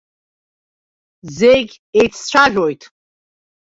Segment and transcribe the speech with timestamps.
[1.37, 2.81] Зегь еиццәажәоит.